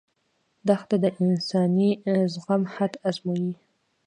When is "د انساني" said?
1.03-1.89